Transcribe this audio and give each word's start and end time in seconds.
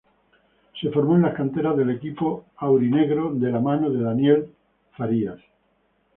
Se 0.81 0.89
formó 0.89 1.15
en 1.15 1.21
las 1.21 1.35
canteras 1.35 1.77
del 1.77 1.91
equipo 1.91 2.45
aurinegro 2.57 3.35
de 3.35 3.51
la 3.51 3.59
mano 3.59 3.91
de 3.91 4.01
Daniel 4.01 4.49
Farías. 4.97 5.39